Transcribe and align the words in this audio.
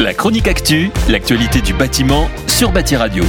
La 0.00 0.12
chronique 0.12 0.48
actu, 0.48 0.90
l'actualité 1.08 1.60
du 1.60 1.72
bâtiment 1.72 2.28
sur 2.48 2.72
Bâti 2.72 2.96
Radio. 2.96 3.22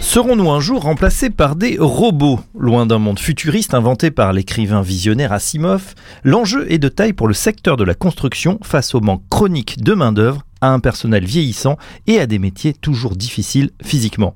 Serons-nous 0.00 0.50
un 0.50 0.58
jour 0.58 0.82
remplacés 0.82 1.30
par 1.30 1.54
des 1.54 1.76
robots? 1.78 2.40
Loin 2.58 2.84
d'un 2.84 2.98
monde 2.98 3.20
futuriste 3.20 3.74
inventé 3.74 4.10
par 4.10 4.32
l'écrivain 4.32 4.82
visionnaire 4.82 5.32
Asimov, 5.32 5.94
l'enjeu 6.24 6.70
est 6.72 6.78
de 6.78 6.88
taille 6.88 7.12
pour 7.12 7.28
le 7.28 7.34
secteur 7.34 7.76
de 7.76 7.84
la 7.84 7.94
construction 7.94 8.58
face 8.64 8.92
au 8.96 9.00
manque 9.00 9.22
chronique 9.30 9.80
de 9.80 9.94
main-d'œuvre, 9.94 10.42
à 10.60 10.72
un 10.72 10.80
personnel 10.80 11.24
vieillissant 11.24 11.76
et 12.08 12.18
à 12.18 12.26
des 12.26 12.40
métiers 12.40 12.74
toujours 12.74 13.14
difficiles 13.14 13.70
physiquement. 13.80 14.34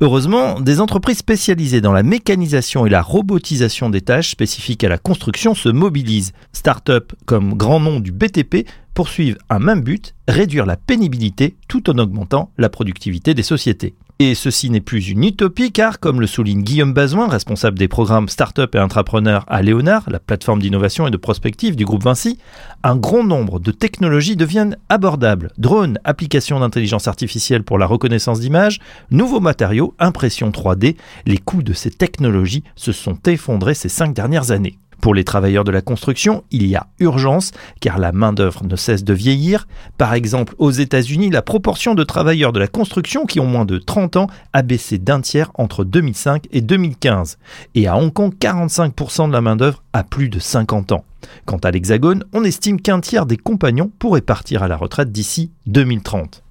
Heureusement, 0.00 0.60
des 0.60 0.80
entreprises 0.80 1.18
spécialisées 1.18 1.80
dans 1.80 1.92
la 1.92 2.04
mécanisation 2.04 2.86
et 2.86 2.90
la 2.90 3.02
robotisation 3.02 3.90
des 3.90 4.02
tâches 4.02 4.30
spécifiques 4.30 4.84
à 4.84 4.88
la 4.88 4.98
construction 4.98 5.56
se 5.56 5.68
mobilisent. 5.68 6.32
Start-up 6.52 7.12
comme 7.24 7.54
grand 7.54 7.80
nom 7.80 7.98
du 7.98 8.12
BTP 8.12 8.68
poursuivent 8.96 9.36
un 9.50 9.58
même 9.58 9.82
but, 9.82 10.14
réduire 10.26 10.64
la 10.64 10.78
pénibilité 10.78 11.54
tout 11.68 11.90
en 11.90 11.98
augmentant 11.98 12.50
la 12.56 12.70
productivité 12.70 13.34
des 13.34 13.42
sociétés. 13.42 13.94
Et 14.18 14.34
ceci 14.34 14.70
n'est 14.70 14.80
plus 14.80 15.10
une 15.10 15.24
utopie 15.24 15.70
car, 15.70 16.00
comme 16.00 16.22
le 16.22 16.26
souligne 16.26 16.62
Guillaume 16.62 16.94
Bazoin, 16.94 17.28
responsable 17.28 17.78
des 17.78 17.88
programmes 17.88 18.30
Startup 18.30 18.74
et 18.74 18.80
Entrepreneurs 18.80 19.44
à 19.48 19.60
Léonard, 19.60 20.08
la 20.08 20.18
plateforme 20.18 20.62
d'innovation 20.62 21.06
et 21.06 21.10
de 21.10 21.18
prospective 21.18 21.76
du 21.76 21.84
groupe 21.84 22.04
Vinci, 22.04 22.38
un 22.82 22.96
grand 22.96 23.22
nombre 23.22 23.60
de 23.60 23.70
technologies 23.70 24.36
deviennent 24.36 24.78
abordables. 24.88 25.52
Drones, 25.58 25.98
applications 26.04 26.60
d'intelligence 26.60 27.06
artificielle 27.06 27.64
pour 27.64 27.76
la 27.76 27.86
reconnaissance 27.86 28.40
d'images, 28.40 28.80
nouveaux 29.10 29.40
matériaux, 29.40 29.94
impression 29.98 30.48
3D, 30.48 30.96
les 31.26 31.36
coûts 31.36 31.62
de 31.62 31.74
ces 31.74 31.90
technologies 31.90 32.64
se 32.76 32.92
sont 32.92 33.18
effondrés 33.26 33.74
ces 33.74 33.90
cinq 33.90 34.14
dernières 34.14 34.52
années. 34.52 34.78
Pour 35.00 35.14
les 35.14 35.24
travailleurs 35.24 35.64
de 35.64 35.70
la 35.70 35.82
construction, 35.82 36.44
il 36.50 36.66
y 36.66 36.76
a 36.76 36.86
urgence 36.98 37.52
car 37.80 37.98
la 37.98 38.12
main-d'œuvre 38.12 38.64
ne 38.64 38.76
cesse 38.76 39.04
de 39.04 39.12
vieillir. 39.12 39.68
Par 39.98 40.14
exemple, 40.14 40.54
aux 40.58 40.70
États-Unis, 40.70 41.30
la 41.30 41.42
proportion 41.42 41.94
de 41.94 42.04
travailleurs 42.04 42.52
de 42.52 42.58
la 42.58 42.66
construction 42.66 43.26
qui 43.26 43.40
ont 43.40 43.46
moins 43.46 43.64
de 43.64 43.78
30 43.78 44.16
ans 44.16 44.26
a 44.52 44.62
baissé 44.62 44.98
d'un 44.98 45.20
tiers 45.20 45.50
entre 45.54 45.84
2005 45.84 46.46
et 46.52 46.60
2015. 46.60 47.38
Et 47.74 47.86
à 47.86 47.96
Hong 47.96 48.12
Kong, 48.12 48.34
45% 48.40 49.28
de 49.28 49.32
la 49.32 49.40
main-d'œuvre 49.40 49.82
a 49.92 50.02
plus 50.02 50.28
de 50.28 50.38
50 50.38 50.92
ans. 50.92 51.04
Quant 51.44 51.58
à 51.58 51.70
l'Hexagone, 51.70 52.24
on 52.32 52.44
estime 52.44 52.80
qu'un 52.80 53.00
tiers 53.00 53.26
des 53.26 53.36
compagnons 53.36 53.90
pourraient 53.98 54.20
partir 54.20 54.62
à 54.62 54.68
la 54.68 54.76
retraite 54.76 55.12
d'ici 55.12 55.50
2030. 55.66 56.42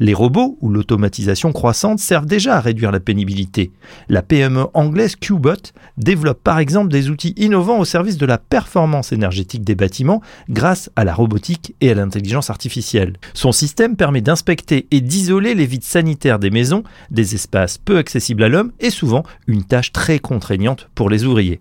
Les 0.00 0.14
robots 0.14 0.56
ou 0.60 0.70
l'automatisation 0.70 1.52
croissante 1.52 1.98
servent 1.98 2.26
déjà 2.26 2.56
à 2.56 2.60
réduire 2.60 2.92
la 2.92 3.00
pénibilité. 3.00 3.72
La 4.08 4.22
PME 4.22 4.66
anglaise 4.74 5.16
Qbot 5.16 5.72
développe 5.96 6.42
par 6.42 6.60
exemple 6.60 6.92
des 6.92 7.10
outils 7.10 7.34
innovants 7.36 7.80
au 7.80 7.84
service 7.84 8.16
de 8.16 8.26
la 8.26 8.38
performance 8.38 9.12
énergétique 9.12 9.64
des 9.64 9.74
bâtiments 9.74 10.22
grâce 10.48 10.90
à 10.94 11.04
la 11.04 11.14
robotique 11.14 11.74
et 11.80 11.90
à 11.90 11.94
l'intelligence 11.94 12.50
artificielle. 12.50 13.14
Son 13.34 13.50
système 13.50 13.96
permet 13.96 14.20
d'inspecter 14.20 14.86
et 14.92 15.00
d'isoler 15.00 15.54
les 15.54 15.66
vides 15.66 15.84
sanitaires 15.84 16.38
des 16.38 16.50
maisons, 16.50 16.84
des 17.10 17.34
espaces 17.34 17.78
peu 17.78 17.98
accessibles 17.98 18.44
à 18.44 18.48
l'homme 18.48 18.72
et 18.78 18.90
souvent 18.90 19.24
une 19.48 19.64
tâche 19.64 19.92
très 19.92 20.20
contraignante 20.20 20.88
pour 20.94 21.10
les 21.10 21.24
ouvriers. 21.24 21.60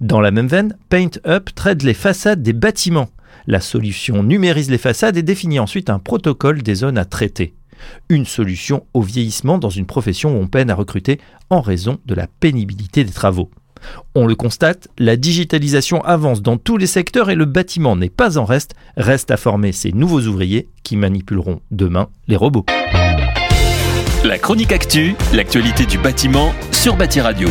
Dans 0.00 0.20
la 0.20 0.30
même 0.30 0.48
veine, 0.48 0.76
PaintUp 0.88 1.54
traite 1.54 1.82
les 1.82 1.94
façades 1.94 2.42
des 2.42 2.52
bâtiments. 2.52 3.08
La 3.46 3.60
solution 3.60 4.22
numérise 4.22 4.70
les 4.70 4.78
façades 4.78 5.16
et 5.18 5.22
définit 5.22 5.58
ensuite 5.58 5.90
un 5.90 5.98
protocole 5.98 6.62
des 6.62 6.76
zones 6.76 6.96
à 6.96 7.04
traiter. 7.04 7.54
Une 8.08 8.26
solution 8.26 8.86
au 8.94 9.02
vieillissement 9.02 9.58
dans 9.58 9.70
une 9.70 9.86
profession 9.86 10.36
où 10.36 10.40
on 10.40 10.46
peine 10.46 10.70
à 10.70 10.74
recruter 10.74 11.20
en 11.50 11.60
raison 11.60 11.98
de 12.06 12.14
la 12.14 12.26
pénibilité 12.26 13.04
des 13.04 13.12
travaux. 13.12 13.50
On 14.14 14.26
le 14.26 14.34
constate, 14.34 14.88
la 14.98 15.16
digitalisation 15.16 16.02
avance 16.04 16.42
dans 16.42 16.56
tous 16.56 16.76
les 16.76 16.86
secteurs 16.86 17.30
et 17.30 17.34
le 17.34 17.44
bâtiment 17.44 17.96
n'est 17.96 18.08
pas 18.08 18.38
en 18.38 18.44
reste, 18.44 18.74
reste 18.96 19.30
à 19.30 19.36
former 19.36 19.72
ces 19.72 19.92
nouveaux 19.92 20.22
ouvriers 20.22 20.68
qui 20.82 20.96
manipuleront 20.96 21.60
demain 21.70 22.08
les 22.28 22.36
robots. 22.36 22.64
La 24.24 24.38
chronique 24.38 24.72
actu, 24.72 25.14
l'actualité 25.34 25.84
du 25.84 25.98
bâtiment 25.98 26.52
sur 26.72 26.96
Bâti 26.96 27.20
Radio. 27.20 27.48